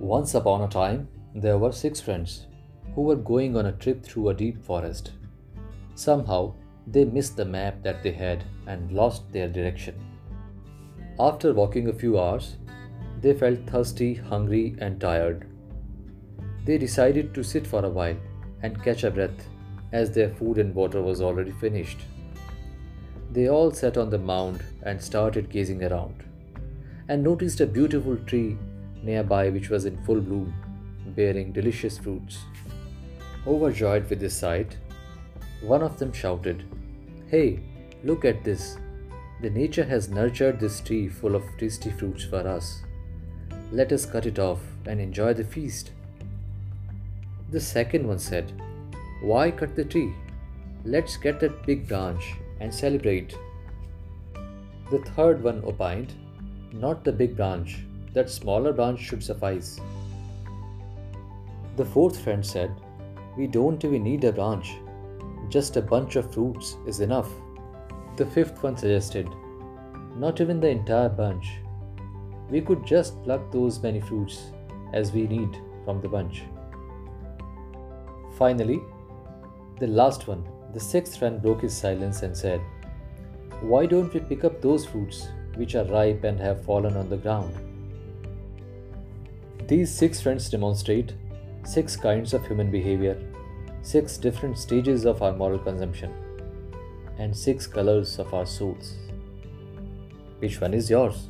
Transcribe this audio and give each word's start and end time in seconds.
Once 0.00 0.34
upon 0.34 0.62
a 0.62 0.68
time, 0.68 1.06
there 1.34 1.58
were 1.58 1.70
six 1.70 2.00
friends 2.00 2.46
who 2.94 3.02
were 3.02 3.16
going 3.16 3.54
on 3.54 3.66
a 3.66 3.72
trip 3.72 4.02
through 4.02 4.30
a 4.30 4.34
deep 4.34 4.64
forest. 4.64 5.10
Somehow, 5.94 6.54
they 6.86 7.04
missed 7.04 7.36
the 7.36 7.44
map 7.44 7.82
that 7.82 8.02
they 8.02 8.10
had 8.10 8.42
and 8.66 8.90
lost 8.92 9.30
their 9.30 9.46
direction. 9.46 9.94
After 11.18 11.52
walking 11.52 11.88
a 11.88 11.92
few 11.92 12.18
hours, 12.18 12.56
they 13.20 13.34
felt 13.34 13.66
thirsty, 13.66 14.14
hungry, 14.14 14.74
and 14.78 14.98
tired. 14.98 15.46
They 16.64 16.78
decided 16.78 17.34
to 17.34 17.44
sit 17.44 17.66
for 17.66 17.84
a 17.84 17.90
while 17.90 18.16
and 18.62 18.82
catch 18.82 19.04
a 19.04 19.10
breath 19.10 19.48
as 19.92 20.12
their 20.12 20.30
food 20.30 20.56
and 20.56 20.74
water 20.74 21.02
was 21.02 21.20
already 21.20 21.52
finished. 21.52 21.98
They 23.30 23.50
all 23.50 23.70
sat 23.70 23.98
on 23.98 24.08
the 24.08 24.18
mound 24.18 24.64
and 24.82 24.98
started 24.98 25.50
gazing 25.50 25.84
around 25.84 26.24
and 27.06 27.22
noticed 27.22 27.60
a 27.60 27.66
beautiful 27.66 28.16
tree 28.16 28.56
nearby 29.02 29.48
which 29.50 29.70
was 29.70 29.84
in 29.84 30.02
full 30.04 30.20
bloom, 30.20 30.54
bearing 31.16 31.52
delicious 31.52 31.98
fruits. 31.98 32.38
Overjoyed 33.46 34.08
with 34.08 34.20
this 34.20 34.36
sight, 34.36 34.76
one 35.60 35.82
of 35.82 35.98
them 35.98 36.12
shouted, 36.12 36.64
Hey, 37.28 37.60
look 38.04 38.24
at 38.24 38.44
this! 38.44 38.78
The 39.40 39.50
nature 39.50 39.84
has 39.84 40.10
nurtured 40.10 40.60
this 40.60 40.80
tree 40.80 41.08
full 41.08 41.34
of 41.34 41.44
tasty 41.58 41.90
fruits 41.90 42.24
for 42.24 42.46
us. 42.46 42.82
Let 43.72 43.92
us 43.92 44.04
cut 44.04 44.26
it 44.26 44.38
off 44.38 44.60
and 44.86 45.00
enjoy 45.00 45.32
the 45.34 45.44
feast. 45.44 45.92
The 47.50 47.60
second 47.60 48.06
one 48.06 48.18
said, 48.18 48.52
Why 49.22 49.50
cut 49.50 49.74
the 49.76 49.84
tree? 49.84 50.12
Let's 50.84 51.16
get 51.16 51.40
that 51.40 51.66
big 51.66 51.88
branch 51.88 52.34
and 52.60 52.74
celebrate. 52.74 53.36
The 54.90 54.98
third 55.16 55.42
one 55.42 55.62
opined, 55.64 56.14
Not 56.72 57.04
the 57.04 57.12
big 57.12 57.36
branch, 57.36 57.84
that 58.12 58.30
smaller 58.30 58.72
branch 58.72 59.00
should 59.00 59.22
suffice. 59.22 59.80
The 61.76 61.84
fourth 61.84 62.20
friend 62.20 62.44
said, 62.44 62.70
We 63.36 63.46
don't 63.46 63.84
even 63.84 64.02
need 64.02 64.24
a 64.24 64.32
branch, 64.32 64.76
just 65.48 65.76
a 65.76 65.82
bunch 65.82 66.16
of 66.16 66.32
fruits 66.32 66.76
is 66.86 67.00
enough. 67.00 67.30
The 68.16 68.26
fifth 68.26 68.62
one 68.62 68.76
suggested, 68.76 69.28
Not 70.16 70.40
even 70.40 70.60
the 70.60 70.68
entire 70.68 71.08
bunch. 71.08 71.58
We 72.50 72.60
could 72.60 72.84
just 72.84 73.22
pluck 73.22 73.50
those 73.52 73.82
many 73.82 74.00
fruits 74.00 74.50
as 74.92 75.12
we 75.12 75.26
need 75.26 75.56
from 75.84 76.00
the 76.00 76.08
bunch. 76.08 76.42
Finally, 78.36 78.80
the 79.78 79.86
last 79.86 80.26
one, 80.26 80.44
the 80.74 80.80
sixth 80.80 81.18
friend, 81.18 81.40
broke 81.40 81.62
his 81.62 81.76
silence 81.76 82.22
and 82.22 82.36
said, 82.36 82.60
Why 83.60 83.86
don't 83.86 84.12
we 84.12 84.20
pick 84.20 84.44
up 84.44 84.60
those 84.60 84.84
fruits 84.84 85.28
which 85.54 85.74
are 85.74 85.84
ripe 85.84 86.24
and 86.24 86.38
have 86.40 86.64
fallen 86.64 86.96
on 86.96 87.08
the 87.08 87.16
ground? 87.16 87.69
These 89.70 89.94
six 89.94 90.20
friends 90.20 90.50
demonstrate 90.50 91.12
six 91.64 91.94
kinds 91.94 92.34
of 92.34 92.44
human 92.44 92.72
behavior, 92.72 93.16
six 93.82 94.18
different 94.18 94.58
stages 94.58 95.04
of 95.04 95.22
our 95.22 95.32
moral 95.32 95.60
consumption, 95.60 96.12
and 97.18 97.36
six 97.36 97.68
colors 97.68 98.18
of 98.18 98.34
our 98.34 98.46
souls. 98.46 98.96
Which 100.40 100.60
one 100.60 100.74
is 100.74 100.90
yours? 100.90 101.28